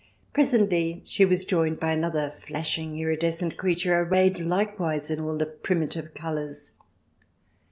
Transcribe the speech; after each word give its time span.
Presently 0.33 1.03
she 1.05 1.25
was 1.25 1.45
joined 1.45 1.79
by 1.79 1.91
another 1.91 2.31
flashing 2.47 2.97
iridescent 2.97 3.55
creature, 3.55 3.93
arrayed 3.99 4.39
likewise 4.39 5.11
in 5.11 5.19
all 5.19 5.37
the 5.37 5.45
primitive 5.45 6.15
colours. 6.15 6.71